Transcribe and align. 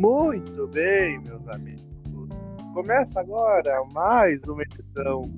Muito 0.00 0.66
bem, 0.68 1.18
meus 1.18 1.46
amigos. 1.46 1.84
Começa 2.72 3.20
agora 3.20 3.84
mais 3.92 4.42
uma 4.44 4.62
edição 4.62 5.30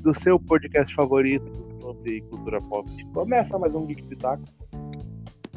do 0.00 0.12
seu 0.12 0.40
podcast 0.40 0.92
favorito 0.92 1.52
sobre 1.80 2.22
cultura 2.22 2.60
pop. 2.62 2.90
Começa 3.14 3.56
mais 3.56 3.72
um 3.76 3.86
Geek 3.86 4.02
Pitaco. 4.02 4.42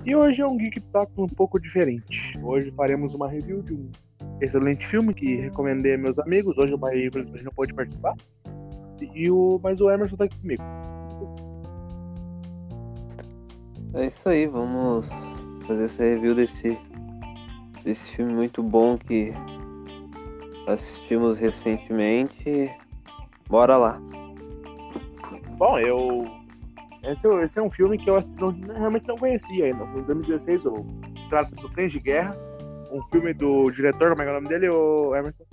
E 0.06 0.16
hoje 0.16 0.44
é 0.44 0.48
um 0.48 0.58
Geek 0.58 0.80
Pitaco 0.80 1.24
um 1.24 1.28
pouco 1.28 1.60
diferente. 1.60 2.38
Hoje 2.44 2.70
faremos 2.78 3.16
uma 3.16 3.28
review 3.28 3.64
de 3.64 3.74
um 3.74 3.90
excelente 4.40 4.86
filme 4.86 5.12
que 5.12 5.38
recomendei 5.38 5.96
a 5.96 5.98
meus 5.98 6.20
amigos. 6.20 6.56
Hoje 6.56 6.76
o 6.76 6.78
Bahia 6.78 7.08
infelizmente 7.08 7.44
não 7.44 7.54
pode 7.54 7.74
participar. 7.74 8.14
E 9.16 9.32
o, 9.32 9.60
mas 9.64 9.82
o 9.82 9.90
Emerson 9.90 10.18
tá 10.18 10.26
aqui 10.26 10.38
comigo. 10.38 10.62
É 13.96 14.06
isso 14.06 14.30
aí, 14.30 14.46
vamos 14.46 15.10
fazer 15.66 15.86
essa 15.86 16.04
review 16.04 16.36
desse, 16.36 16.78
desse 17.84 18.16
filme 18.16 18.34
muito 18.34 18.62
bom 18.62 18.98
que 18.98 19.34
assistimos 20.68 21.38
recentemente. 21.38 22.72
Bora 23.48 23.78
lá. 23.78 24.02
Bom, 25.58 25.78
eu. 25.80 26.28
Esse, 27.04 27.28
esse 27.28 27.60
é 27.60 27.62
um 27.62 27.70
filme 27.70 27.98
que 27.98 28.10
eu 28.10 28.20
não, 28.40 28.52
realmente 28.74 29.08
não 29.08 29.18
conhecia 29.18 29.66
ainda. 29.66 29.84
Em 29.84 30.04
2016, 30.04 30.66
o 30.66 30.86
Trata 31.30 31.56
do 31.56 31.70
Cães 31.72 31.92
de 31.92 32.00
Guerra. 32.00 32.38
Um 32.92 33.02
filme 33.04 33.34
do 33.34 33.72
diretor, 33.72 34.10
como 34.10 34.22
é, 34.22 34.26
é 34.26 34.30
o 34.30 34.34
nome 34.34 34.50
dele, 34.50 34.70
o 34.70 35.16
Emerson? 35.16 35.44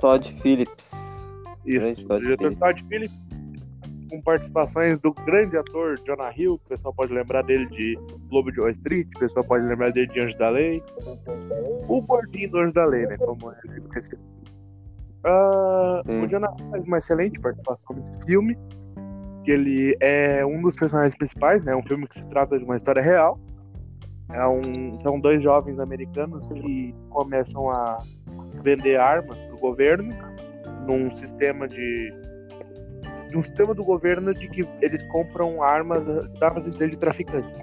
Todd 0.00 0.32
Phillips. 0.40 0.90
Isso, 1.64 2.04
o 2.12 2.20
diretor 2.20 2.52
Phillips. 2.52 2.58
Todd 2.58 2.84
Phillips 2.88 3.26
com 4.08 4.22
participações 4.22 4.98
do 4.98 5.12
grande 5.12 5.56
ator 5.56 5.98
Jonah 6.06 6.32
Hill, 6.36 6.58
que 6.58 6.66
o 6.66 6.68
pessoal 6.68 6.94
pode 6.94 7.12
lembrar 7.12 7.42
dele 7.42 7.66
de 7.66 7.98
Globo 8.36 8.52
de 8.52 8.60
Wall 8.60 8.70
Street, 8.70 9.08
o 9.16 9.18
pessoal 9.18 9.44
pode 9.44 9.64
lembrar 9.64 9.92
dele 9.92 10.08
de 10.08 10.20
Anjo 10.20 10.36
da 10.36 10.50
Lei. 10.50 10.82
O 11.88 12.02
gordinho 12.02 12.50
do 12.50 12.58
Anjo 12.58 12.74
da 12.74 12.84
Lei, 12.84 13.06
né? 13.06 13.16
Como 13.16 13.50
é 13.50 13.80
conhecido. 13.88 14.20
Uh, 15.24 16.22
o 16.22 16.28
Jonah 16.28 16.54
Hill 16.58 16.70
faz 16.70 16.86
uma 16.86 16.98
excelente 16.98 17.40
participação 17.40 17.96
nesse 17.96 18.12
filme. 18.26 18.58
Que 19.42 19.52
ele 19.52 19.96
é 20.00 20.44
um 20.44 20.60
dos 20.60 20.76
personagens 20.76 21.16
principais, 21.16 21.64
né? 21.64 21.74
Um 21.74 21.82
filme 21.82 22.06
que 22.06 22.18
se 22.18 22.24
trata 22.26 22.58
de 22.58 22.64
uma 22.64 22.76
história 22.76 23.00
real. 23.00 23.40
É 24.30 24.46
um, 24.46 24.98
são 24.98 25.18
dois 25.18 25.42
jovens 25.42 25.78
americanos 25.78 26.46
que 26.48 26.94
começam 27.08 27.70
a 27.70 27.98
vender 28.62 28.96
armas 28.96 29.40
para 29.40 29.54
o 29.54 29.58
governo 29.58 30.12
num 30.86 31.10
sistema 31.10 31.66
de 31.66 32.12
de 33.30 33.36
um 33.36 33.42
sistema 33.42 33.74
do 33.74 33.84
governo 33.84 34.32
de 34.32 34.48
que 34.48 34.64
eles 34.80 35.02
compram 35.08 35.60
armas, 35.60 36.04
armas 36.40 36.64
de 36.64 36.96
traficantes. 36.96 37.60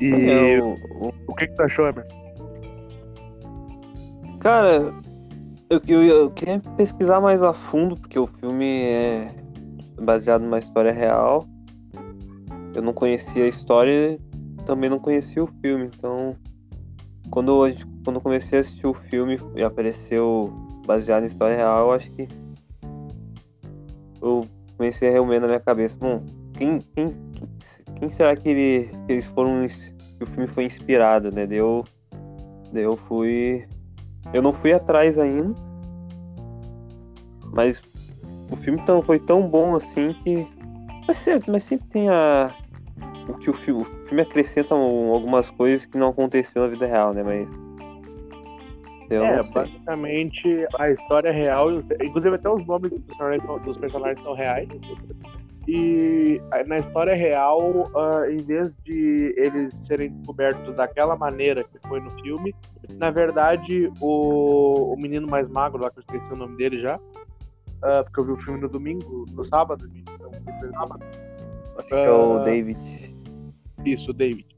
E 0.00 0.30
é, 0.30 0.62
o, 0.62 1.34
que, 1.34 1.46
que 1.46 1.54
tu 1.54 1.62
achou, 1.62 1.86
Emerson? 1.86 2.24
Cara, 4.40 4.92
eu, 5.70 5.80
eu, 5.86 6.02
eu, 6.02 6.30
queria 6.30 6.60
pesquisar 6.76 7.20
mais 7.20 7.42
a 7.42 7.54
fundo, 7.54 7.96
porque 7.96 8.18
o 8.18 8.26
filme 8.26 8.82
é 8.82 9.34
baseado 10.00 10.42
numa 10.42 10.58
história 10.58 10.92
real. 10.92 11.46
Eu 12.74 12.82
não 12.82 12.92
conhecia 12.92 13.44
a 13.44 13.48
história, 13.48 14.18
também 14.66 14.90
não 14.90 14.98
conhecia 14.98 15.42
o 15.42 15.46
filme, 15.62 15.86
então 15.86 16.36
quando, 17.30 17.62
quando 18.04 18.20
comecei 18.20 18.58
a 18.58 18.60
assistir 18.60 18.86
o 18.86 18.94
filme 18.94 19.38
e 19.54 19.62
apareceu 19.62 20.52
baseado 20.86 21.22
em 21.22 21.26
história 21.26 21.56
real, 21.56 21.86
eu 21.86 21.92
acho 21.92 22.10
que 22.12 22.28
eu 24.20 24.46
comecei 24.76 25.08
a 25.08 25.12
reunir 25.12 25.40
na 25.40 25.46
minha 25.46 25.60
cabeça, 25.60 25.96
bom, 25.98 26.22
quem, 26.56 26.80
quem, 26.94 27.14
quem 27.98 28.10
será 28.10 28.34
que, 28.34 28.48
ele, 28.48 28.90
que 29.06 29.12
eles 29.12 29.26
foram 29.28 29.66
que 29.66 30.24
o 30.24 30.26
filme 30.26 30.46
foi 30.46 30.64
inspirado, 30.64 31.30
né? 31.30 31.46
Deu, 31.46 31.84
eu 32.72 32.96
fui, 32.96 33.66
eu 34.32 34.42
não 34.42 34.52
fui 34.52 34.72
atrás 34.72 35.18
ainda, 35.18 35.54
mas 37.52 37.82
o 38.50 38.56
filme 38.56 38.80
tão, 38.84 39.02
foi 39.02 39.18
tão 39.18 39.48
bom 39.48 39.76
assim 39.76 40.12
que, 40.24 40.46
mas 41.06 41.18
sempre, 41.18 41.50
mas 41.50 41.64
sempre 41.64 41.86
tem 41.88 42.08
a 42.08 42.54
o 43.28 43.34
que 43.34 43.48
o 43.48 43.54
filme, 43.54 43.82
o 43.82 43.84
filme 43.84 44.22
acrescenta 44.22 44.74
algumas 44.74 45.48
coisas 45.50 45.86
que 45.86 45.96
não 45.96 46.08
aconteceu 46.10 46.62
na 46.62 46.68
vida 46.68 46.86
real, 46.86 47.14
né? 47.14 47.22
Mas 47.22 47.48
é, 49.10 49.42
basicamente 49.42 50.66
a 50.78 50.90
história 50.90 51.28
é 51.28 51.32
real, 51.32 51.70
inclusive 52.02 52.34
até 52.34 52.48
os 52.48 52.66
nomes 52.66 52.90
dos 52.90 53.02
personagens 53.02 53.44
são, 53.44 53.58
dos 53.60 53.76
personagens 53.76 54.22
são 54.22 54.34
reais. 54.34 54.68
E 55.66 56.40
na 56.66 56.78
história 56.78 57.14
real, 57.14 57.90
uh, 57.94 58.30
em 58.30 58.36
vez 58.36 58.76
de 58.84 59.34
eles 59.36 59.76
serem 59.78 60.10
descobertos 60.10 60.74
daquela 60.76 61.16
maneira 61.16 61.64
que 61.64 61.78
foi 61.88 62.00
no 62.00 62.10
filme, 62.20 62.54
na 62.98 63.10
verdade, 63.10 63.90
o, 64.00 64.92
o 64.92 64.96
menino 64.96 65.26
mais 65.26 65.48
magro, 65.48 65.82
lá 65.82 65.90
que 65.90 65.98
eu 65.98 66.02
esqueci 66.02 66.32
o 66.32 66.36
nome 66.36 66.56
dele 66.56 66.80
já, 66.80 66.96
uh, 66.96 68.04
porque 68.04 68.20
eu 68.20 68.24
vi 68.24 68.32
o 68.32 68.36
filme 68.36 68.60
no 68.60 68.68
domingo, 68.68 69.24
no 69.32 69.44
sábado, 69.44 69.90
então, 69.94 70.30
no 70.62 70.72
sábado. 70.72 71.04
É 71.90 72.10
o 72.10 72.38
David. 72.40 72.78
Isso, 73.84 74.10
o 74.10 74.14
David 74.14 74.54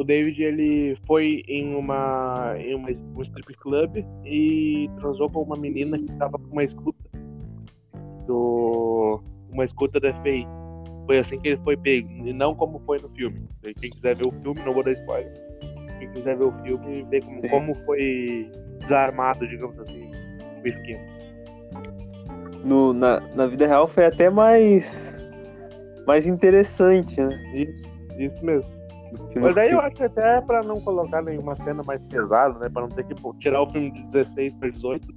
o 0.00 0.04
David 0.04 0.42
ele 0.42 0.96
foi 1.06 1.42
em 1.46 1.74
uma 1.74 2.54
em 2.58 2.74
uma, 2.74 2.88
um 2.88 3.20
strip 3.20 3.52
club 3.58 4.02
e 4.24 4.88
transou 4.98 5.28
com 5.28 5.42
uma 5.42 5.56
menina 5.56 5.98
que 5.98 6.10
estava 6.10 6.38
com 6.38 6.52
uma 6.52 6.64
escuta 6.64 6.98
uma 9.60 9.64
escuta 9.64 10.00
da 10.00 10.12
FBI. 10.14 10.46
Foi 11.06 11.18
assim 11.18 11.38
que 11.40 11.48
ele 11.48 11.60
foi 11.62 11.76
pego, 11.76 12.08
e 12.08 12.32
não 12.32 12.54
como 12.54 12.80
foi 12.80 12.98
no 12.98 13.08
filme. 13.10 13.48
Quem 13.80 13.90
quiser 13.90 14.16
ver 14.16 14.26
o 14.26 14.32
filme, 14.32 14.60
não 14.64 14.72
vou 14.72 14.82
dar 14.82 14.92
spoiler. 14.92 15.32
Quem 15.98 16.10
quiser 16.12 16.36
ver 16.36 16.44
o 16.44 16.52
filme, 16.62 17.02
ver 17.10 17.24
como, 17.24 17.48
como 17.48 17.74
foi 17.74 18.50
desarmado, 18.78 19.46
digamos 19.46 19.78
assim, 19.78 20.10
o 20.62 20.68
esquema. 20.68 21.02
No, 22.64 22.92
na, 22.92 23.20
na 23.34 23.46
vida 23.46 23.66
real 23.66 23.88
foi 23.88 24.04
até 24.04 24.30
mais 24.30 25.14
mais 26.06 26.26
interessante, 26.26 27.20
né? 27.20 27.38
Isso, 27.54 27.88
isso 28.18 28.44
mesmo. 28.44 28.70
Mas 29.40 29.56
aí 29.56 29.70
eu 29.70 29.80
acho 29.80 30.02
até 30.04 30.40
pra 30.40 30.62
não 30.62 30.80
colocar 30.80 31.22
nenhuma 31.22 31.54
cena 31.54 31.82
mais 31.84 32.00
pesada, 32.04 32.58
né? 32.58 32.68
Pra 32.68 32.82
não 32.82 32.88
ter 32.88 33.04
que 33.04 33.14
pô, 33.14 33.34
tirar 33.34 33.62
o 33.62 33.68
filme 33.68 33.90
de 33.90 34.02
16 34.04 34.54
pra 34.54 34.68
18, 34.70 35.08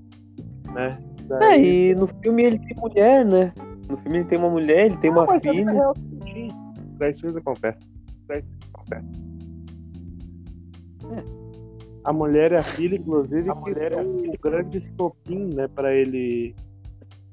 né? 0.74 0.98
Daí... 1.28 1.44
É, 1.44 1.92
e 1.92 1.96
no 1.96 2.08
filme 2.08 2.44
ele 2.44 2.59
tem 2.59 2.76
mulher, 2.78 3.26
né? 3.26 3.53
No 3.90 3.98
filme 3.98 4.20
ele 4.20 4.26
tem 4.26 4.38
uma 4.38 4.50
mulher, 4.50 4.86
ele 4.88 4.98
tem 4.98 5.12
não, 5.12 5.24
uma 5.24 5.40
filha. 5.40 5.72
Real, 5.72 5.94
Traições 6.98 7.36
acontece. 7.36 7.86
Traições 8.28 8.54
acontece. 8.74 9.08
É. 11.12 11.44
A 12.04 12.12
mulher 12.12 12.52
é 12.52 12.58
a 12.58 12.64
filha, 12.64 12.96
inclusive, 12.96 13.50
a 13.50 13.56
mulher 13.56 13.94
é 13.94 14.02
um 14.02 14.34
grande 14.42 14.78
estopim, 14.78 15.54
né, 15.54 15.68
pra 15.68 15.94
ele 15.94 16.56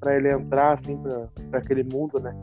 para 0.00 0.16
ele 0.16 0.32
entrar 0.32 0.72
assim 0.72 0.96
pra, 0.96 1.28
pra 1.50 1.58
aquele 1.60 1.84
mundo, 1.84 2.18
né? 2.18 2.34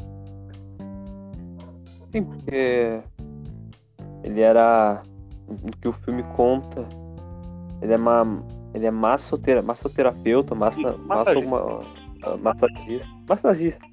Sim, 2.12 2.24
porque 2.24 3.02
ele 4.24 4.42
era. 4.42 5.02
O 5.50 5.72
que 5.72 5.88
o 5.88 5.94
filme 5.94 6.24
conta. 6.36 6.88
Ele 7.82 7.94
é 7.94 7.98
uma. 7.98 8.44
Ele 8.74 8.86
é 8.86 8.92
massotera, 8.92 9.62
massoterapeuta, 9.62 10.54
massa, 10.54 10.98
massa 10.98 11.34
alguma, 11.34 11.82
ah, 12.22 12.38
massagista. 12.38 13.08
Massagista. 13.28 13.86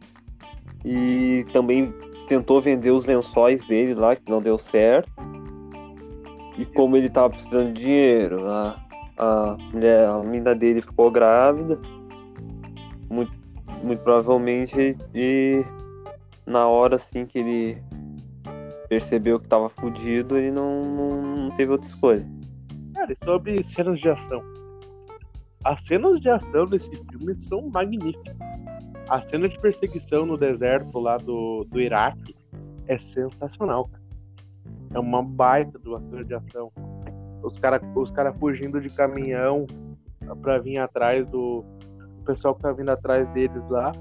E 0.85 1.47
também 1.53 1.93
tentou 2.29 2.61
vender 2.61 2.91
os 2.91 3.07
lençóis 3.07 3.65
dele 3.67 3.95
lá, 3.95 4.15
que 4.15 4.31
não 4.31 4.43
deu 4.43 4.59
certo. 4.59 5.11
E 6.59 6.65
como 6.67 6.97
ele 6.97 7.09
tava 7.09 7.31
precisando 7.31 7.73
de 7.73 7.83
dinheiro, 7.83 8.47
a, 8.49 8.81
a 9.17 9.57
mulher, 9.73 10.09
a 10.09 10.19
menina 10.19 10.55
dele 10.55 10.83
ficou 10.83 11.11
grávida. 11.11 11.81
Muito, 13.11 13.33
muito 13.83 14.03
provavelmente 14.03 14.97
e 15.15 15.65
na 16.47 16.67
hora 16.67 16.97
assim 16.97 17.27
que 17.27 17.39
ele 17.39 17.83
percebeu 18.89 19.41
que 19.41 19.49
tava 19.49 19.69
fudido, 19.69 20.37
ele 20.37 20.51
não, 20.51 20.83
não, 20.83 21.23
não 21.23 21.51
teve 21.57 21.73
outra 21.73 21.89
escolha. 21.89 22.27
Cara, 22.95 23.13
e 23.13 23.25
sobre 23.25 23.65
cenas 23.65 23.99
de 24.01 24.09
ação. 24.09 24.43
As 25.65 25.81
cenas 25.83 26.21
de 26.21 26.29
ação 26.29 26.67
desse 26.67 26.91
filme 26.91 27.41
são 27.41 27.69
magníficas. 27.71 28.37
A 29.09 29.21
cena 29.21 29.49
de 29.49 29.59
perseguição 29.59 30.25
no 30.25 30.37
deserto 30.37 30.99
lá 30.99 31.19
do, 31.19 31.65
do 31.65 31.81
Iraque 31.81 32.35
é 32.87 32.99
sensacional, 32.99 33.89
cara. 33.89 34.03
É 34.95 34.99
uma 34.99 35.23
baita 35.23 35.79
de 35.79 35.89
uma 35.89 36.01
cena 36.01 36.25
de 36.25 36.35
ação. 36.35 36.73
Os 37.43 37.59
caras 37.59 37.83
os 37.95 38.11
cara 38.11 38.33
fugindo 38.33 38.81
de 38.81 38.89
caminhão 38.89 39.67
pra 40.41 40.59
vir 40.59 40.79
atrás 40.79 41.27
do, 41.29 41.65
do 42.17 42.25
pessoal 42.25 42.55
que 42.55 42.63
tá 42.63 42.73
vindo 42.73 42.91
atrás 42.91 43.29
deles 43.31 43.69
lá. 43.69 43.93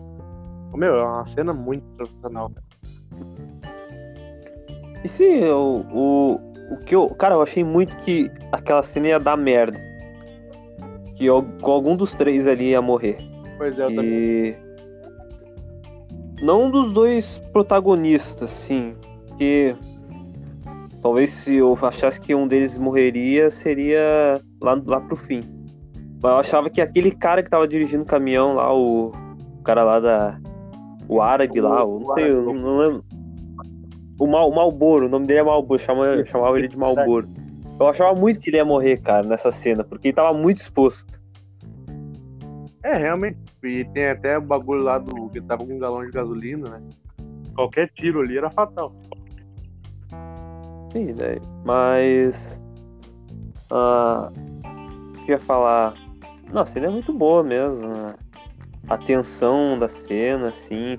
Meu, 0.73 0.95
é 0.95 1.03
uma 1.03 1.25
cena 1.25 1.53
muito 1.53 1.85
sensacional, 1.97 2.49
cara. 2.49 2.65
E 5.03 5.09
sim, 5.09 5.43
o, 5.43 5.81
o, 5.91 6.33
o 6.73 6.77
que 6.77 6.95
eu. 6.95 7.09
Cara, 7.09 7.35
eu 7.35 7.41
achei 7.41 7.63
muito 7.63 7.95
que 7.97 8.31
aquela 8.51 8.81
cena 8.81 9.09
ia 9.09 9.19
dar 9.19 9.35
merda. 9.35 9.77
Que 11.15 11.25
eu, 11.25 11.45
algum 11.61 11.95
dos 11.95 12.15
três 12.15 12.47
ali 12.47 12.69
ia 12.69 12.81
morrer. 12.81 13.17
Pois 13.57 13.77
é, 13.77 13.83
eu 13.83 13.91
e... 13.91 13.95
também. 13.95 14.62
Não 16.43 16.65
um 16.65 16.69
dos 16.69 16.91
dois 16.91 17.37
protagonistas, 17.53 18.49
sim. 18.49 18.95
Que. 19.37 19.73
talvez 21.01 21.31
se 21.31 21.55
eu 21.55 21.77
achasse 21.81 22.19
que 22.19 22.35
um 22.35 22.45
deles 22.45 22.77
morreria, 22.77 23.49
seria 23.49 24.41
lá, 24.61 24.79
lá 24.85 24.99
pro 24.99 25.15
fim. 25.15 25.39
Mas 26.21 26.31
eu 26.33 26.37
achava 26.39 26.69
que 26.69 26.81
aquele 26.81 27.11
cara 27.11 27.41
que 27.41 27.49
tava 27.49 27.65
dirigindo 27.65 28.03
o 28.03 28.05
caminhão 28.05 28.55
lá, 28.55 28.75
o, 28.75 29.13
o 29.57 29.63
cara 29.63 29.85
lá 29.85 30.01
da. 30.01 30.37
O 31.07 31.21
árabe 31.21 31.61
lá, 31.61 31.81
o, 31.85 32.01
não 32.01 32.13
sei, 32.13 32.29
eu 32.29 32.53
não 32.53 32.77
lembro. 32.77 33.05
O, 34.19 34.27
Mal, 34.27 34.49
o 34.49 34.53
Malboro, 34.53 35.05
o 35.05 35.09
nome 35.09 35.25
dele 35.25 35.39
é 35.39 35.43
Malboro, 35.43 35.81
chamava, 35.81 36.25
chamava 36.25 36.59
ele 36.59 36.67
de 36.67 36.77
Malboro. 36.77 37.25
Eu 37.79 37.87
achava 37.87 38.19
muito 38.19 38.41
que 38.41 38.49
ele 38.49 38.57
ia 38.57 38.65
morrer, 38.65 38.97
cara, 38.97 39.25
nessa 39.25 39.49
cena, 39.49 39.85
porque 39.85 40.09
ele 40.09 40.15
tava 40.15 40.33
muito 40.33 40.57
exposto. 40.57 41.22
É, 42.83 42.97
realmente. 42.97 43.37
E 43.63 43.85
tem 43.85 44.09
até 44.09 44.37
o 44.37 44.41
bagulho 44.41 44.83
lá 44.83 44.97
do 44.97 45.29
que 45.29 45.41
tava 45.41 45.65
com 45.65 45.73
um 45.73 45.79
galão 45.79 46.05
de 46.05 46.11
gasolina, 46.11 46.69
né? 46.69 46.81
Qualquer 47.55 47.89
tiro 47.89 48.19
ali 48.21 48.37
era 48.37 48.49
fatal. 48.49 48.93
Sim, 50.91 51.13
né? 51.17 51.39
Mas. 51.63 52.59
Ah, 53.71 54.29
ia 55.27 55.39
falar. 55.39 55.93
Nossa, 56.51 56.77
ele 56.77 56.87
é 56.87 56.89
muito 56.89 57.13
boa 57.13 57.41
mesmo. 57.41 57.87
Né? 57.87 58.15
A 58.89 58.97
tensão 58.97 59.79
da 59.79 59.87
cena, 59.87 60.49
assim. 60.49 60.97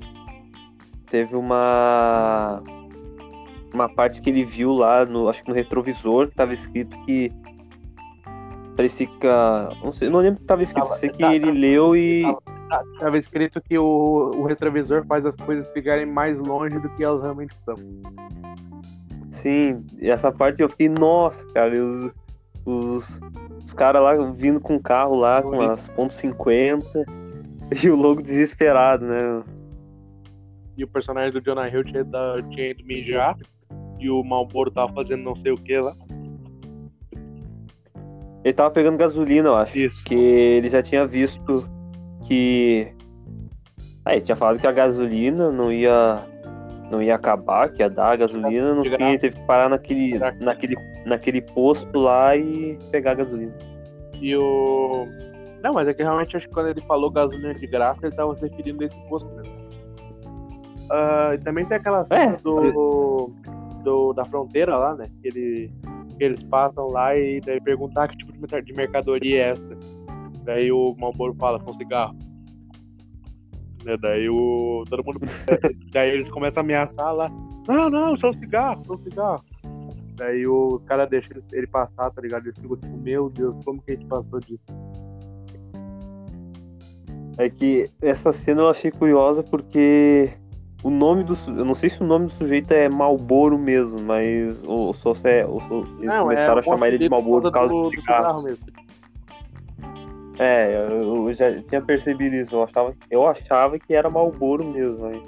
Teve 1.11 1.37
uma. 1.37 2.63
Uma 3.73 3.89
parte 3.89 4.23
que 4.23 4.31
ele 4.31 4.45
viu 4.45 4.73
lá, 4.73 5.05
no, 5.05 5.29
acho 5.29 5.43
que 5.43 5.49
no 5.49 5.55
retrovisor, 5.55 6.29
que 6.29 6.37
tava 6.37 6.53
escrito 6.53 6.97
que 7.05 7.33
Parecia 8.77 9.07
que. 9.07 9.27
Não, 9.83 9.93
sei, 9.93 10.09
não 10.09 10.21
lembro 10.21 10.39
o 10.39 10.41
que 10.41 10.47
tava 10.47 10.63
escrito. 10.63 10.85
Tava, 10.85 10.99
sei 10.99 11.09
que 11.09 11.19
tá, 11.19 11.35
ele 11.35 11.47
tá, 11.47 11.53
leu 11.53 11.97
e. 11.97 12.23
Tava, 12.23 12.85
tava, 12.99 13.19
escrito 13.19 13.61
que 13.61 13.79
o, 13.79 14.33
o 14.35 14.45
retrovisor 14.45 15.05
faz 15.07 15.25
as 15.25 15.37
coisas 15.37 15.67
ficarem 15.73 16.07
mais 16.07 16.41
longe 16.41 16.79
do 16.79 16.89
que 16.91 17.05
elas 17.05 17.23
realmente 17.23 17.55
são. 17.65 17.77
Sim, 19.31 19.85
essa 20.01 20.33
parte 20.33 20.63
eu 20.63 20.69
fiquei, 20.69 20.89
nossa, 20.89 21.47
cara, 21.53 21.75
os, 21.75 22.13
os, 22.65 23.21
os 23.65 23.73
caras 23.73 24.03
lá 24.03 24.15
vindo 24.33 24.61
com 24.61 24.77
o 24.77 24.83
carro 24.83 25.17
lá, 25.17 25.43
com 25.43 25.61
as 25.61 25.89
pontos 25.89 26.17
.50 26.17 26.85
e 27.83 27.91
o 27.91 27.97
logo 27.97 28.23
desesperado, 28.23 29.05
né? 29.05 29.43
E 30.77 30.85
o 30.85 30.89
personagem 30.89 31.33
do 31.33 31.41
Jonah 31.41 31.69
Hill 31.69 31.85
tinha, 31.85 32.05
tinha 32.51 32.71
ido 32.71 32.85
mijar 32.85 33.37
e 33.99 34.11
o 34.11 34.23
Malboro 34.25 34.71
tava 34.71 34.93
fazendo 34.93 35.23
não 35.23 35.37
sei 35.37 35.53
o 35.53 35.57
que 35.57 35.79
lá. 35.79 35.95
Ele 38.45 38.53
tava 38.53 38.71
pegando 38.71 38.99
gasolina, 38.99 39.49
eu 39.49 39.57
acho. 39.57 39.79
Isso. 39.79 40.05
Que 40.05 40.15
ele 40.15 40.69
já 40.69 40.83
tinha 40.83 41.07
visto 41.07 41.67
que. 42.27 42.93
Ah, 44.05 44.13
ele 44.13 44.21
tinha 44.21 44.37
falado 44.37 44.61
que 44.61 44.67
a 44.67 44.73
gasolina 44.73 45.51
não 45.51 45.73
ia. 45.73 46.23
Não 46.91 47.03
ia 47.03 47.15
acabar, 47.15 47.71
que 47.71 47.83
ia 47.83 47.89
dar 47.89 48.13
a 48.13 48.17
gasolina, 48.17 48.75
no 48.75 48.85
fim 48.85 49.03
ele 49.03 49.19
teve 49.19 49.37
que 49.37 49.47
parar 49.47 49.71
naquele, 49.71 50.19
naquele, 50.39 50.77
naquele 51.07 51.41
posto 51.41 51.99
lá 51.99 52.37
e 52.37 52.79
pegar 52.91 53.13
a 53.13 53.15
gasolina. 53.15 53.55
E 54.21 54.37
o. 54.37 55.09
Não, 55.63 55.73
mas 55.73 55.89
é 55.89 55.95
que 55.95 56.03
realmente 56.03 56.37
acho 56.37 56.47
que 56.47 56.53
quando 56.53 56.69
ele 56.69 56.83
falou 56.83 57.11
gasolina 57.11 57.55
de 57.55 57.67
graça, 57.67 58.07
ele 58.07 58.15
tava 58.15 58.35
se 58.37 58.47
referindo 58.47 58.85
a 58.85 58.87
esse 58.87 59.09
posto 59.09 59.29
mesmo. 59.35 59.55
Uh, 60.85 61.35
e 61.35 61.39
também 61.39 61.65
tem 61.65 61.79
aquela 61.79 62.05
cena 62.05 62.35
é, 62.35 62.37
do, 62.37 63.33
do, 63.83 64.13
da 64.13 64.27
fronteira 64.27 64.77
lá, 64.77 64.95
né? 64.95 65.09
Que 65.23 65.29
ele 65.29 65.73
eles 66.19 66.43
passam 66.45 66.89
lá 66.89 67.17
e 67.17 67.41
daí 67.41 67.61
perguntar 67.61 68.09
que 68.09 68.17
tipo 68.17 68.33
de 68.33 68.73
mercadoria 68.73 69.43
é 69.43 69.51
essa. 69.51 69.79
Daí 70.45 70.71
o 70.71 70.95
Malboro 70.99 71.35
fala, 71.35 71.59
são 71.61 71.75
cigarro. 71.75 72.17
Né, 73.85 73.97
daí 74.01 74.29
o. 74.29 74.85
Todo 74.89 75.05
mundo. 75.05 75.21
daí 75.93 76.11
eles 76.11 76.29
começam 76.31 76.63
a 76.63 76.65
ameaçar 76.65 77.15
lá. 77.15 77.31
Não, 77.69 77.89
não, 77.91 78.17
são 78.17 78.33
cigarro, 78.33 78.83
são 78.87 78.99
cigarro. 78.99 79.45
Daí 80.17 80.47
o 80.47 80.81
cara 80.87 81.07
deixa 81.07 81.31
ele 81.53 81.67
passar, 81.67 82.11
tá 82.11 82.23
ligado? 82.23 82.47
Ele 82.47 82.55
fica 82.55 82.77
tipo, 82.77 82.97
meu 82.99 83.29
Deus, 83.29 83.57
como 83.65 83.83
que 83.83 83.93
a 83.93 83.95
gente 83.95 84.07
passou 84.07 84.39
disso? 84.41 84.63
É 87.37 87.51
que 87.51 87.91
essa 88.01 88.33
cena 88.33 88.63
eu 88.63 88.69
achei 88.69 88.93
curiosa 88.93 89.43
porque 89.43 90.31
o 90.85 90.91
nome 90.91 91.25
do. 91.25 91.35
Eu 91.49 91.65
não 91.65 91.75
sei 91.75 91.89
se 91.89 92.03
o 92.03 92.07
nome 92.07 92.27
do 92.27 92.33
sujeito 92.33 92.71
é 92.73 92.91
Malboro 92.91 93.59
mesmo, 93.59 93.99
mas 94.01 94.63
o, 94.65 94.93
só 94.93 95.15
se 95.15 95.27
é, 95.27 95.47
o, 95.47 95.57
eles 95.99 96.15
não, 96.15 96.25
começaram 96.25 96.59
é, 96.59 96.61
a 96.61 96.63
chamar 96.63 96.89
ele 96.89 96.99
de 96.99 97.09
Malboro 97.09 97.43
por 97.43 97.51
causa 97.51 97.73
do, 97.73 97.89
do 97.89 98.03
cigarro 98.03 98.43
mesmo. 98.43 98.65
É, 100.39 100.75
eu, 100.75 101.27
eu, 101.29 101.35
já 101.35 101.63
tinha 101.63 101.81
percebido 101.81 102.37
isso. 102.37 102.55
Eu 102.55 102.63
achava, 102.63 102.95
eu 103.11 103.27
achava 103.27 103.79
que 103.79 103.95
era 103.95 104.11
Malboro 104.11 104.63
mesmo, 104.63 104.99
mas, 105.01 105.23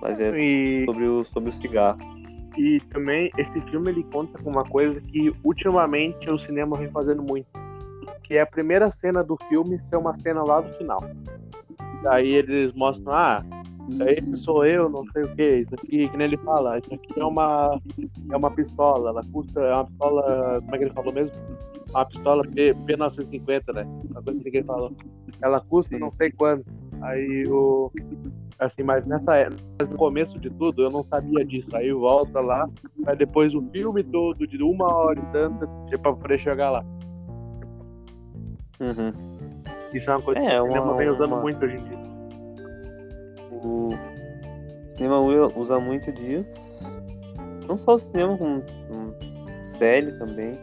mas 0.00 0.20
é 0.20 0.38
e... 0.38 0.84
sobre, 0.86 1.04
o, 1.04 1.24
sobre 1.24 1.48
o 1.50 1.52
cigarro. 1.54 1.98
E 2.56 2.80
também 2.90 3.32
esse 3.36 3.60
filme 3.62 3.90
ele 3.90 4.04
conta 4.04 4.40
com 4.40 4.50
uma 4.50 4.64
coisa 4.64 5.00
que 5.00 5.34
ultimamente 5.42 6.30
o 6.30 6.38
cinema 6.38 6.76
vem 6.76 6.88
fazendo 6.88 7.22
muito, 7.22 7.48
que 8.22 8.36
é 8.36 8.42
a 8.42 8.46
primeira 8.46 8.92
cena 8.92 9.24
do 9.24 9.36
filme 9.48 9.80
ser 9.86 9.96
uma 9.96 10.14
cena 10.20 10.44
lá 10.44 10.60
do 10.60 10.72
final. 10.74 11.02
Daí 12.02 12.32
eles 12.32 12.72
mostram, 12.74 13.12
ah, 13.12 13.44
esse 14.06 14.36
sou 14.36 14.64
eu, 14.64 14.88
não 14.88 15.04
sei 15.12 15.24
o 15.24 15.34
que, 15.34 15.56
isso 15.56 15.74
aqui, 15.74 16.08
que 16.08 16.16
nem 16.16 16.26
ele 16.26 16.36
fala, 16.38 16.78
isso 16.78 16.92
aqui 16.92 17.20
é 17.20 17.24
uma, 17.24 17.80
é 18.30 18.36
uma 18.36 18.50
pistola, 18.50 19.10
ela 19.10 19.22
custa, 19.32 19.60
é 19.60 19.74
uma 19.74 19.84
pistola, 19.86 20.60
como 20.60 20.74
é 20.74 20.78
que 20.78 20.84
ele 20.84 20.92
falou 20.92 21.12
mesmo? 21.12 21.36
Uma 21.90 22.04
pistola 22.04 22.42
P, 22.44 22.74
P950, 22.74 23.74
né? 23.74 23.86
Coisa 24.22 24.40
que 24.42 24.48
ele 24.48 24.64
falou. 24.64 24.92
Ela 25.40 25.60
custa 25.60 25.98
não 25.98 26.10
sei 26.10 26.30
quanto. 26.30 26.66
Aí 27.00 27.44
o. 27.48 27.90
Assim, 28.58 28.82
mas 28.82 29.06
nessa 29.06 29.32
mas 29.78 29.88
no 29.88 29.96
começo 29.96 30.38
de 30.38 30.50
tudo 30.50 30.82
eu 30.82 30.90
não 30.90 31.02
sabia 31.04 31.44
disso. 31.44 31.74
Aí 31.74 31.92
volta 31.92 32.40
lá, 32.40 32.68
aí 33.06 33.16
depois 33.16 33.54
o 33.54 33.62
filme 33.70 34.02
todo 34.02 34.46
de 34.46 34.62
uma 34.62 34.92
hora 34.92 35.18
e 35.18 35.32
tanta, 35.32 35.66
tipo, 35.86 36.02
pra 36.02 36.12
poder 36.12 36.38
chegar 36.38 36.70
lá. 36.70 36.84
Uhum. 38.80 39.12
Isso 39.92 40.10
é 40.10 40.14
uma 40.14 40.22
coisa 40.22 40.40
é, 40.40 40.48
que 40.48 40.60
o 40.60 40.66
cinema 40.66 40.96
vem 40.96 41.08
usando 41.08 41.32
uma... 41.32 41.40
muito 41.40 41.64
hoje 41.64 41.76
em 41.76 41.84
dia. 41.84 41.97
O 43.62 43.90
cinema 44.94 45.20
usa 45.20 45.78
muito 45.78 46.12
disso. 46.12 46.48
Não 47.66 47.76
só 47.76 47.96
o 47.96 47.98
cinema, 47.98 48.36
como 48.36 48.62
série 49.78 50.12
também. 50.12 50.58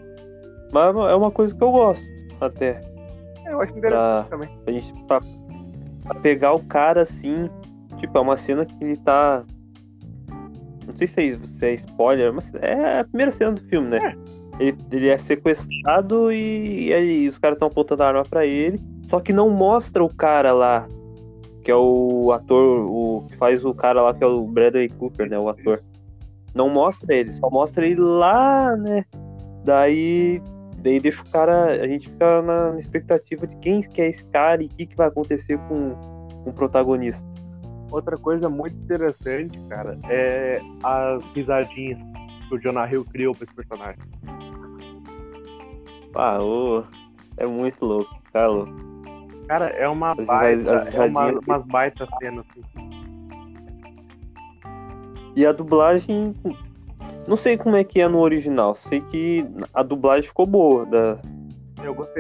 Mas 0.72 0.96
é 0.96 1.16
uma 1.16 1.32
coisa 1.32 1.56
que 1.56 1.64
eu 1.64 1.72
gosto 1.72 2.04
até. 2.40 2.82
É, 3.46 3.54
eu 3.54 3.62
acho 3.62 3.78
interessante 3.78 4.28
pra, 4.28 4.38
também. 4.38 4.50
A 4.68 4.72
gente, 4.72 5.04
pra, 5.06 5.22
pra, 6.04 6.16
pegar 6.16 6.54
o 6.54 6.64
cara 6.64 7.04
assim, 7.04 7.50
tipo, 7.98 8.18
é 8.18 8.22
uma 8.22 8.38
cena 8.38 8.66
que 8.66 8.76
ele 8.84 8.98
tá. 8.98 9.44
Não 10.86 10.96
sei 10.96 11.08
se 11.08 11.34
é, 11.34 11.40
se 11.44 11.66
é 11.66 11.74
spoiler, 11.74 12.34
mas 12.34 12.54
é 12.56 13.00
a 13.00 13.04
primeira 13.04 13.32
cena 13.32 13.52
do 13.52 13.62
filme, 13.62 13.88
né? 13.88 13.98
É. 14.60 14.64
Ele, 14.64 14.78
ele 14.92 15.10
é 15.10 15.18
sequestrado 15.18 16.32
e, 16.32 16.88
e 16.88 16.94
aí 16.94 17.28
os 17.28 17.38
caras 17.38 17.56
estão 17.56 17.68
apontando 17.68 18.04
a 18.04 18.08
arma 18.08 18.24
pra 18.24 18.46
ele. 18.46 18.82
Só 19.08 19.20
que 19.20 19.34
não 19.34 19.50
mostra 19.50 20.04
o 20.04 20.14
cara 20.14 20.52
lá 20.52 20.88
que 21.66 21.72
é 21.72 21.76
o 21.76 22.32
ator, 22.32 22.86
o 22.88 23.26
que 23.28 23.36
faz 23.38 23.66
o 23.66 23.74
cara 23.74 24.00
lá, 24.00 24.14
que 24.14 24.24
é 24.24 24.28
o 24.28 24.46
Bradley 24.46 24.88
Cooper, 24.88 25.28
né? 25.28 25.38
O 25.40 25.50
ator. 25.50 25.82
Não 26.54 26.70
mostra 26.70 27.14
ele, 27.14 27.34
só 27.34 27.50
mostra 27.50 27.88
ele 27.88 28.00
lá, 28.00 28.78
né? 28.78 29.04
Daí, 29.64 30.40
daí 30.78 31.00
deixa 31.00 31.24
o 31.24 31.30
cara. 31.32 31.72
A 31.84 31.88
gente 31.88 32.08
fica 32.08 32.44
na, 32.44 32.78
expectativa 32.78 33.48
de 33.48 33.58
quem 33.58 33.82
que 33.82 34.00
é 34.00 34.10
esse 34.10 34.24
cara 34.26 34.62
e 34.62 34.68
o 34.68 34.70
que, 34.70 34.86
que 34.86 34.96
vai 34.96 35.08
acontecer 35.08 35.58
com, 35.68 35.96
com 36.44 36.52
o 36.52 36.54
protagonista. 36.54 37.28
Outra 37.92 38.16
coisa 38.16 38.48
muito 38.48 38.78
interessante, 38.78 39.60
cara, 39.68 39.98
é 40.08 40.62
as 40.84 41.24
risadinhas 41.34 41.98
que 42.48 42.56
o 42.56 42.60
Jonah 42.60 42.88
Hill 42.88 43.06
criou 43.06 43.34
pra 43.34 43.46
esse 43.46 43.56
personagem. 43.56 44.04
Ah, 46.14 46.40
ô, 46.42 46.84
é 47.38 47.46
muito 47.48 47.84
louco, 47.84 48.16
tá 48.32 48.46
louco. 48.46 48.85
Cara, 49.48 49.68
é 49.70 49.88
uma 49.88 50.14
as, 50.14 50.26
baita, 50.26 50.76
as, 50.76 50.88
as 50.88 50.96
é 50.96 51.06
uma, 51.06 51.32
umas 51.32 51.66
baitas 51.66 52.10
cenas, 52.20 52.46
assim. 52.52 52.90
E 55.36 55.46
a 55.46 55.52
dublagem, 55.52 56.34
não 57.28 57.36
sei 57.36 57.58
como 57.58 57.76
é 57.76 57.84
que 57.84 58.00
é 58.00 58.08
no 58.08 58.20
original, 58.20 58.76
sei 58.76 59.02
que 59.02 59.46
a 59.74 59.84
dublagem 59.84 60.30
ficou 60.30 60.46
boa. 60.46 60.86
Da... 60.86 61.20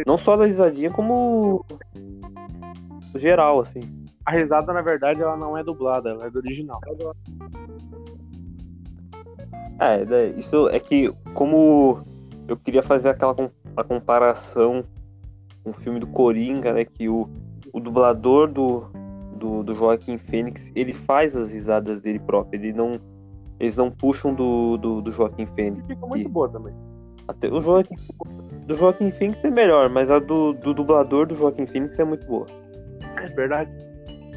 Não 0.05 0.17
só 0.17 0.35
da 0.35 0.45
risadinha, 0.45 0.91
como 0.91 1.65
geral, 3.15 3.61
assim. 3.61 3.81
A 4.25 4.31
risada, 4.31 4.73
na 4.73 4.81
verdade, 4.81 5.21
ela 5.21 5.37
não 5.37 5.57
é 5.57 5.63
dublada, 5.63 6.09
ela 6.09 6.25
é 6.25 6.29
do 6.29 6.39
original. 6.39 6.81
É, 9.79 10.27
isso 10.37 10.69
é 10.69 10.79
que 10.79 11.13
como 11.33 12.03
eu 12.47 12.57
queria 12.57 12.81
fazer 12.83 13.09
aquela 13.09 13.35
a 13.75 13.83
comparação 13.83 14.83
um 15.65 15.73
filme 15.73 15.99
do 15.99 16.07
Coringa, 16.07 16.73
né? 16.73 16.85
Que 16.85 17.09
o, 17.09 17.29
o 17.73 17.79
dublador 17.79 18.47
do, 18.47 18.85
do, 19.35 19.63
do 19.63 19.75
Joaquim 19.75 20.17
Fênix, 20.17 20.71
ele 20.75 20.93
faz 20.93 21.35
as 21.35 21.51
risadas 21.51 21.99
dele 21.99 22.19
próprio. 22.19 22.59
Ele 22.59 22.73
não, 22.73 22.99
eles 23.59 23.75
não 23.75 23.89
puxam 23.91 24.33
do, 24.33 24.77
do, 24.77 25.01
do 25.01 25.11
Joaquim 25.11 25.45
Fênix. 25.47 25.85
Fica 25.87 26.05
muito 26.05 26.27
e, 26.27 26.31
boa 26.31 26.49
também. 26.49 26.73
Até, 27.27 27.49
o 27.49 27.61
Joaquim, 27.61 27.95
do 28.65 28.75
Joaquim 28.75 29.11
Fênix 29.11 29.43
é 29.43 29.49
melhor, 29.49 29.89
mas 29.89 30.11
a 30.11 30.19
do, 30.19 30.53
do 30.53 30.73
dublador 30.73 31.25
do 31.25 31.35
Joaquim 31.35 31.65
Fênix 31.65 31.97
é 31.97 32.03
muito 32.03 32.25
boa. 32.27 32.45
É 33.17 33.27
verdade. 33.29 33.71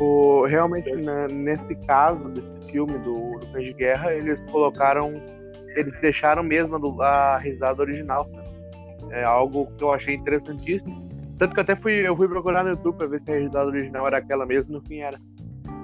O, 0.01 0.47
realmente, 0.47 0.91
né, 0.95 1.27
nesse 1.29 1.75
caso 1.87 2.29
desse 2.29 2.71
filme 2.71 2.97
do, 2.99 3.39
do 3.39 3.47
Cães 3.53 3.65
de 3.65 3.73
Guerra, 3.73 4.15
eles 4.15 4.41
colocaram 4.51 5.21
eles 5.79 5.95
deixaram 6.01 6.43
mesmo 6.43 7.01
a 7.01 7.39
risada 7.39 7.83
original. 7.83 8.29
É 9.11 9.25
algo 9.25 9.67
que 9.77 9.85
eu 9.85 9.93
achei 9.93 10.15
interessantíssimo. 10.15 11.08
Tanto 11.39 11.55
que 11.55 11.61
até 11.61 11.77
fui, 11.77 11.95
eu 12.07 12.17
fui 12.17 12.27
procurar 12.27 12.65
no 12.65 12.71
YouTube 12.71 12.97
pra 12.97 13.07
ver 13.07 13.23
se 13.23 13.31
a 13.31 13.39
risada 13.39 13.67
original 13.67 14.07
era 14.07 14.19
aquela 14.19 14.45
mesmo, 14.45 14.73
no 14.73 14.81
fim 14.81 14.99
era. 14.99 15.19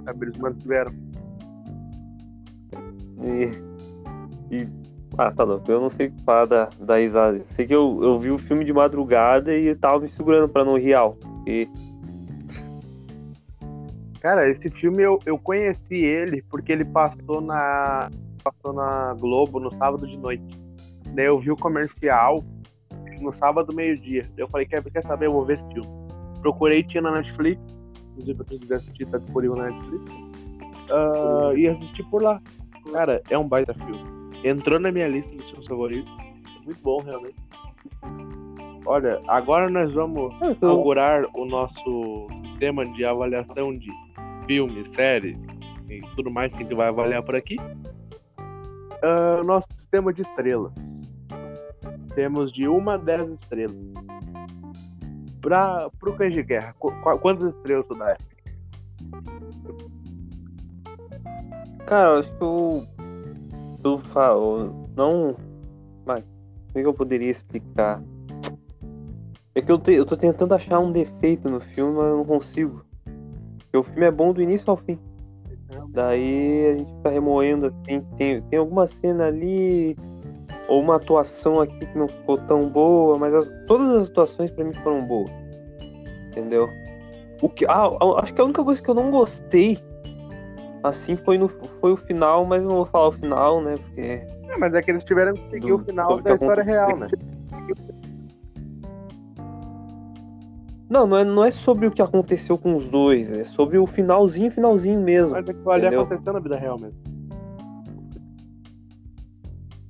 Sabe, 0.05 0.27
eles 0.27 0.37
mantiveram. 0.37 0.93
E, 3.23 4.55
e. 4.55 4.69
Ah, 5.17 5.31
tá 5.31 5.45
louco. 5.45 5.71
Eu 5.71 5.81
não 5.81 5.91
sei 5.91 6.13
falar 6.25 6.47
da, 6.47 6.69
da 6.81 6.97
risada. 6.97 7.41
Sei 7.51 7.67
que 7.67 7.75
eu, 7.75 8.01
eu 8.03 8.19
vi 8.19 8.33
o 8.33 8.39
filme 8.39 8.65
de 8.65 8.73
madrugada 8.73 9.57
e 9.57 9.73
tava 9.77 10.01
me 10.01 10.09
segurando 10.09 10.49
pra 10.49 10.65
não 10.65 10.77
rir 10.77 10.95
alto. 10.95 11.25
E... 11.47 11.69
Cara, 14.21 14.51
esse 14.51 14.69
filme 14.71 15.03
eu, 15.03 15.21
eu 15.25 15.39
conheci 15.39 15.95
ele 15.95 16.43
porque 16.51 16.73
ele 16.73 16.85
passou 16.85 17.41
na. 17.41 18.11
Passou 18.43 18.73
na 18.75 19.15
Globo 19.15 19.61
no 19.61 19.71
sábado 19.77 20.07
de 20.07 20.19
noite. 20.19 20.45
Daí 21.15 21.27
eu 21.27 21.39
vi 21.39 21.53
o 21.53 21.57
comercial 21.57 22.45
no 23.23 23.33
sábado, 23.33 23.75
meio-dia. 23.75 24.31
Eu 24.37 24.49
falei, 24.49 24.67
quer, 24.67 24.83
quer 24.83 25.03
saber? 25.03 25.27
Eu 25.27 25.33
vou 25.33 25.45
ver 25.45 25.55
esse 25.55 25.67
filme. 25.69 25.89
Procurei, 26.41 26.83
tinha 26.83 27.03
na 27.03 27.13
Netflix. 27.13 27.61
Inclusive, 28.13 28.35
pra 28.35 28.47
quem 28.47 28.59
quiser 28.59 28.75
assistir, 28.77 29.07
tá 29.07 29.19
disponível 29.19 29.57
na 29.57 29.71
Netflix. 29.71 30.13
Uh, 30.91 31.57
e 31.57 31.69
assisti 31.69 32.03
por 32.05 32.23
lá. 32.23 32.41
Cara, 32.93 33.23
é 33.31 33.39
um 33.39 33.49
baita 33.49 33.75
filme. 33.75 34.05
Entrou 34.45 34.79
na 34.79 34.93
minha 34.93 35.09
lista 35.09 35.35
dos 35.35 35.49
filmes 35.49 35.67
favoritos. 35.67 36.13
Muito 36.65 36.81
bom, 36.83 37.01
realmente. 37.01 37.37
Olha, 38.87 39.21
agora 39.27 39.71
nós 39.71 39.93
vamos 39.95 40.33
é, 40.43 40.57
inaugurar 40.61 41.25
o 41.35 41.47
nosso 41.47 42.29
sistema 42.43 42.85
de 42.85 43.05
avaliação 43.05 43.77
de 43.77 43.91
filmes, 44.47 44.87
séries 44.95 45.39
e 45.89 46.03
tudo 46.15 46.31
mais 46.31 46.53
que 46.53 46.59
a 46.59 46.63
gente 46.63 46.75
vai 46.75 46.89
avaliar 46.89 47.23
por 47.23 47.35
aqui. 47.35 47.57
Uh, 49.03 49.43
nosso 49.45 49.69
sistema 49.75 50.13
de 50.13 50.23
estrelas. 50.23 50.73
Temos 52.15 52.53
de 52.53 52.69
1 52.69 52.91
a 52.91 52.97
10 52.97 53.31
estrelas. 53.31 53.77
Para 55.41 55.91
o 56.03 56.13
Cães 56.13 56.33
de 56.33 56.43
Guerra, 56.43 56.75
qu 56.79 56.91
quantas 57.21 57.55
estrelas 57.55 57.87
tu 57.87 57.95
dá? 57.95 58.17
Cara, 61.87 62.19
acho 62.19 62.33
que 62.37 62.43
eu. 62.43 62.87
Eu 63.85 63.99
falo. 63.99 64.89
Não. 64.97 65.37
Mas. 66.07 66.25
Como 66.73 66.79
é 66.79 66.83
que 66.83 66.89
eu 66.89 66.95
poderia 66.95 67.31
explicar? 67.31 68.03
É 69.55 69.63
que 69.63 69.71
eu, 69.71 69.79
te, 69.79 69.93
eu 69.93 70.05
tô 70.05 70.17
tentando 70.17 70.55
achar 70.55 70.81
um 70.81 70.91
defeito 70.91 71.49
no 71.49 71.61
filme, 71.61 71.97
mas 71.97 72.07
eu 72.07 72.17
não 72.17 72.25
consigo. 72.25 72.85
Porque 73.59 73.77
o 73.77 73.83
filme 73.85 74.07
é 74.07 74.11
bom 74.11 74.33
do 74.33 74.43
início 74.43 74.69
ao 74.69 74.77
fim. 74.77 74.99
Daí 75.91 76.67
a 76.67 76.79
gente 76.79 76.93
fica 76.95 77.11
remoendo 77.11 77.67
assim. 77.67 78.01
Tem, 78.17 78.43
tem 78.43 78.59
alguma 78.59 78.87
cena 78.87 79.27
ali. 79.27 79.97
Ou 80.69 80.81
uma 80.81 80.97
atuação 80.97 81.61
aqui 81.61 81.87
que 81.87 81.99
não 81.99 82.09
ficou 82.09 82.39
tão 82.39 82.69
boa, 82.69 83.19
mas 83.19 83.35
as, 83.35 83.53
todas 83.67 83.91
as 83.91 84.09
atuações 84.09 84.51
para 84.51 84.65
mim 84.65 84.73
foram 84.75 85.05
boas. 85.05 85.31
Entendeu? 86.29 86.69
O 87.43 87.49
que, 87.49 87.67
ah, 87.67 87.89
acho 88.19 88.33
que 88.33 88.41
a 88.41 88.45
única 88.45 88.65
coisa 88.65 88.83
que 88.83 88.89
eu 88.89 88.95
não 88.95 89.11
gostei 89.11 89.79
assim 90.83 91.17
foi, 91.17 91.39
no, 91.39 91.49
foi 91.49 91.93
o 91.93 91.97
final, 91.97 92.45
mas 92.45 92.63
não 92.63 92.77
vou 92.77 92.87
falar 92.87 93.09
o 93.09 93.13
final, 93.13 93.61
né? 93.63 93.75
Porque. 93.77 94.01
É, 94.01 94.57
mas 94.59 94.75
é 94.75 94.83
que 94.83 94.91
eles 94.91 95.03
tiveram 95.03 95.35
que 95.35 95.47
seguir 95.47 95.69
do, 95.69 95.77
o 95.77 95.79
final 95.79 96.21
da 96.21 96.35
história 96.35 96.63
real, 96.63 96.97
né? 96.97 97.09
Não, 100.89 101.07
não 101.07 101.17
é, 101.17 101.25
não 101.25 101.45
é 101.45 101.51
sobre 101.51 101.87
o 101.87 101.91
que 101.91 102.03
aconteceu 102.03 102.59
com 102.59 102.75
os 102.75 102.89
dois, 102.89 103.33
é 103.33 103.43
sobre 103.43 103.79
o 103.79 103.87
finalzinho, 103.87 104.51
finalzinho 104.51 105.01
mesmo. 105.01 105.35
Mas 105.35 105.49
é 105.49 105.53
que 105.53 105.71
ali 105.71 105.87
aconteceu 105.87 106.33
na 106.33 106.39
vida 106.39 106.57
real 106.57 106.79
mesmo. 106.79 107.14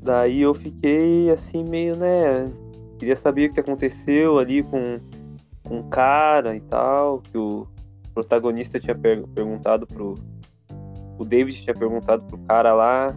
Daí 0.04 0.42
eu 0.42 0.52
fiquei 0.54 1.30
assim, 1.30 1.64
meio, 1.64 1.96
né? 1.96 2.52
Queria 2.98 3.16
saber 3.16 3.48
o 3.48 3.54
que 3.54 3.60
aconteceu 3.60 4.38
ali 4.38 4.62
com, 4.62 5.00
com 5.66 5.82
cara 5.84 6.54
e 6.54 6.60
tal, 6.60 7.20
que 7.20 7.38
o 7.38 7.66
protagonista 8.12 8.78
tinha 8.78 8.94
per 8.94 9.26
perguntado 9.28 9.86
pro, 9.86 10.14
o 11.18 11.24
David 11.24 11.62
tinha 11.62 11.74
perguntado 11.74 12.22
pro 12.24 12.36
cara 12.40 12.74
lá, 12.74 13.16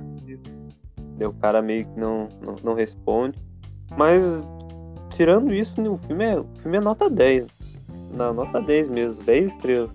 deu 1.17 1.31
o 1.31 1.33
cara 1.33 1.61
meio 1.61 1.85
que 1.85 1.99
não, 1.99 2.29
não, 2.41 2.55
não, 2.63 2.73
responde. 2.73 3.37
Mas 3.97 4.23
tirando 5.09 5.53
isso, 5.53 5.73
o 5.81 5.97
filme 5.97 6.23
é, 6.23 6.39
o 6.39 6.45
filme 6.61 6.77
é 6.77 6.81
nota 6.81 7.09
10. 7.09 7.47
Na 8.13 8.31
nota 8.31 8.61
10 8.61 8.89
mesmo, 8.89 9.23
10 9.25 9.47
estrelas. 9.47 9.91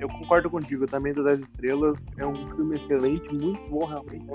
Eu 0.00 0.08
concordo 0.08 0.50
contigo, 0.50 0.88
também 0.88 1.12
do 1.12 1.22
10 1.22 1.38
estrelas. 1.38 1.96
É 2.18 2.26
um 2.26 2.34
filme 2.56 2.76
excelente, 2.76 3.32
muito 3.32 3.60
bom 3.70 3.84
realmente. 3.84 4.26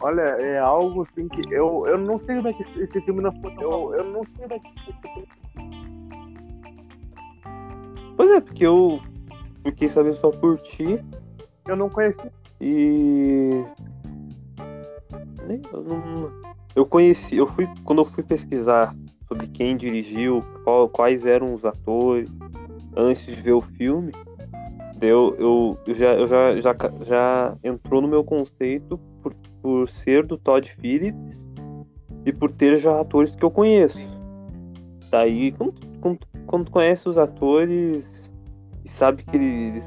Olha, 0.00 0.22
é 0.22 0.58
algo 0.58 1.02
assim 1.02 1.28
que 1.28 1.52
eu, 1.52 1.86
eu 1.86 1.98
não 1.98 2.18
sei 2.18 2.36
como 2.36 2.48
é 2.48 2.52
que 2.52 2.62
esse 2.80 3.00
filme 3.00 3.20
não 3.20 3.32
foi. 3.40 3.52
Eu, 3.60 3.94
eu 3.94 4.04
não 4.04 4.22
sei 4.36 4.48
como 4.48 4.54
é 4.54 4.58
que 4.58 5.28
Pois 8.16 8.30
é, 8.30 8.40
porque 8.40 8.66
eu 8.66 9.00
fiquei 9.64 9.88
sabendo 9.88 10.16
só 10.16 10.30
por 10.30 10.58
ti 10.58 11.00
eu 11.68 11.76
não 11.76 11.88
conheci. 11.88 12.30
E. 12.60 13.64
Eu, 15.72 15.82
não... 15.82 16.30
eu 16.74 16.86
conheci, 16.86 17.36
eu 17.36 17.46
fui. 17.46 17.68
Quando 17.84 18.00
eu 18.00 18.04
fui 18.04 18.24
pesquisar 18.24 18.94
sobre 19.28 19.46
quem 19.48 19.76
dirigiu, 19.76 20.42
qual, 20.64 20.88
quais 20.88 21.26
eram 21.26 21.54
os 21.54 21.64
atores, 21.64 22.30
antes 22.96 23.26
de 23.26 23.40
ver 23.40 23.52
o 23.52 23.60
filme, 23.60 24.12
eu, 25.00 25.36
eu, 25.38 25.78
eu, 25.86 25.94
já, 25.94 26.14
eu 26.14 26.26
já, 26.26 26.60
já, 26.60 26.74
já 27.04 27.56
entrou 27.62 28.00
no 28.00 28.08
meu 28.08 28.24
conceito 28.24 28.98
por, 29.68 29.88
ser 29.88 30.24
do 30.24 30.38
Todd 30.38 30.66
Phillips 30.80 31.46
e 32.24 32.32
por 32.32 32.50
ter 32.50 32.78
já 32.78 33.00
atores 33.00 33.34
que 33.34 33.44
eu 33.44 33.50
conheço. 33.50 33.98
Daí, 35.10 35.54
quando, 36.46 36.70
conhece 36.70 37.08
os 37.08 37.18
atores 37.18 38.30
e 38.84 38.88
sabe 38.88 39.22
que 39.22 39.36
eles 39.36 39.84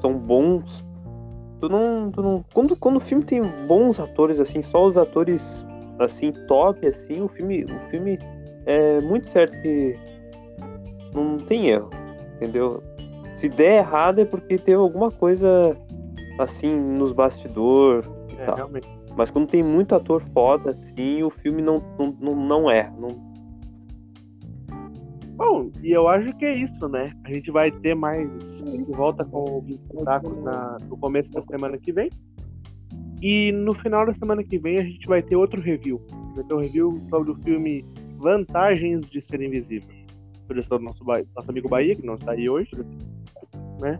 são 0.00 0.18
bons 0.18 0.84
Tu 1.64 1.68
não, 1.70 2.10
tu 2.10 2.22
não. 2.22 2.44
Quando, 2.52 2.76
quando 2.76 2.96
o 2.96 3.00
filme 3.00 3.24
tem 3.24 3.40
bons 3.66 3.98
atores, 3.98 4.38
assim, 4.38 4.62
só 4.62 4.84
os 4.84 4.98
atores 4.98 5.64
assim, 5.98 6.30
top, 6.46 6.86
assim, 6.86 7.22
o 7.22 7.28
filme. 7.28 7.64
O 7.64 7.90
filme 7.90 8.18
é 8.66 9.00
muito 9.00 9.30
certo 9.30 9.58
que 9.62 9.98
não 11.14 11.38
tem 11.38 11.68
erro. 11.68 11.88
Entendeu? 12.36 12.82
Se 13.38 13.48
der 13.48 13.78
errado 13.78 14.20
é 14.20 14.26
porque 14.26 14.58
teve 14.58 14.76
alguma 14.76 15.10
coisa 15.10 15.74
assim 16.38 16.74
nos 16.74 17.12
bastidores 17.12 18.06
e 18.28 18.42
é, 18.42 18.44
tal. 18.44 18.56
Realmente. 18.56 18.88
Mas 19.16 19.30
quando 19.30 19.48
tem 19.48 19.62
muito 19.62 19.94
ator 19.94 20.22
foda, 20.32 20.72
assim, 20.72 21.22
o 21.22 21.30
filme 21.30 21.62
não, 21.62 21.82
não, 22.20 22.34
não, 22.34 22.70
é. 22.70 22.92
Não, 22.98 23.34
Bom, 25.36 25.70
e 25.82 25.90
eu 25.90 26.06
acho 26.06 26.32
que 26.36 26.44
é 26.44 26.54
isso, 26.54 26.88
né? 26.88 27.12
A 27.24 27.32
gente 27.32 27.50
vai 27.50 27.70
ter 27.70 27.94
mais. 27.94 28.62
A 28.62 28.70
gente 28.70 28.90
volta 28.92 29.24
com 29.24 29.64
o 29.90 30.04
Tacos 30.04 30.40
na, 30.44 30.78
no 30.88 30.96
começo 30.96 31.32
da 31.32 31.42
semana 31.42 31.76
que 31.76 31.92
vem. 31.92 32.08
E 33.20 33.50
no 33.50 33.74
final 33.74 34.06
da 34.06 34.14
semana 34.14 34.44
que 34.44 34.58
vem 34.58 34.78
a 34.78 34.84
gente 34.84 35.06
vai 35.08 35.22
ter 35.22 35.34
outro 35.34 35.60
review. 35.60 36.00
Vai 36.36 36.44
ter 36.44 36.54
um 36.54 36.60
review 36.60 37.00
sobre 37.08 37.32
o 37.32 37.34
filme 37.36 37.84
Vantagens 38.18 39.10
de 39.10 39.20
Ser 39.20 39.40
Invisível. 39.42 39.88
Sugestão 40.46 40.78
do 40.78 40.84
nosso, 40.84 41.02
nosso 41.04 41.50
amigo 41.50 41.68
Bahia, 41.68 41.96
que 41.96 42.06
não 42.06 42.14
está 42.14 42.32
aí 42.32 42.48
hoje. 42.48 42.70
Né? 43.80 43.98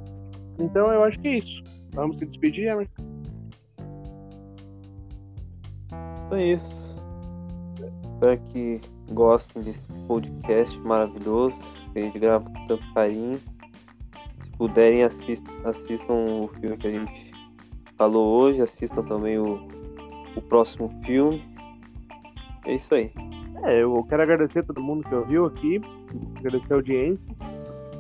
Então 0.61 0.93
eu 0.93 1.03
acho 1.03 1.19
que 1.19 1.29
é 1.29 1.39
isso. 1.39 1.65
Vamos 1.95 2.19
se 2.19 2.27
despedir, 2.27 2.69
Emerson? 2.69 3.14
Então 6.27 6.39
é 6.39 6.53
isso. 6.53 6.85
Espero 8.15 8.41
que 8.53 8.81
gostem 9.13 9.63
desse 9.63 9.93
podcast 10.07 10.79
maravilhoso 10.81 11.57
que 11.93 11.99
a 11.99 12.03
gente 12.03 12.19
grava 12.19 12.45
com 12.45 12.67
tanto 12.67 12.95
carinho. 12.95 13.39
Se 13.39 14.51
puderem, 14.57 15.03
assistam, 15.03 15.53
assistam 15.65 16.13
o 16.13 16.49
filme 16.61 16.77
que 16.77 16.87
a 16.87 16.91
gente 16.91 17.33
falou 17.97 18.41
hoje, 18.41 18.63
assistam 18.63 19.03
também 19.03 19.39
o, 19.39 19.61
o 20.37 20.43
próximo 20.43 20.91
filme. 21.05 21.43
É 22.65 22.75
isso 22.75 22.95
aí. 22.95 23.13
É, 23.65 23.83
eu 23.83 24.05
quero 24.09 24.23
agradecer 24.23 24.61
a 24.61 24.63
todo 24.63 24.83
mundo 24.83 25.07
que 25.09 25.15
ouviu 25.15 25.47
aqui, 25.47 25.81
agradecer 26.39 26.73
a 26.73 26.77
audiência 26.77 27.35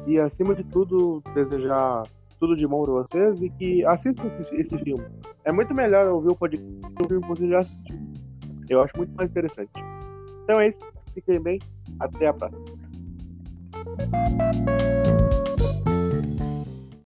e, 0.06 0.18
acima 0.18 0.54
de 0.54 0.64
tudo, 0.64 1.22
desejar 1.34 2.02
tudo 2.38 2.56
de 2.56 2.66
bom 2.66 2.84
para 2.84 2.92
vocês 2.92 3.42
e 3.42 3.48
que 3.50 3.84
assistam 3.86 4.26
esse, 4.26 4.54
esse 4.54 4.78
filme. 4.78 5.04
É 5.44 5.52
muito 5.52 5.74
melhor 5.74 6.06
ouvir 6.08 6.28
o 6.28 6.36
podcast 6.36 6.66
do 6.96 7.20
que 7.20 7.26
você 7.26 7.48
já 7.48 7.60
assistiu. 7.60 8.03
Eu 8.68 8.82
acho 8.82 8.96
muito 8.96 9.14
mais 9.14 9.30
interessante. 9.30 9.70
Então 10.42 10.60
é 10.60 10.68
isso. 10.68 10.80
Fiquem 11.12 11.40
bem. 11.40 11.58
Até 12.00 12.26
a 12.26 12.32
próxima. 12.32 12.64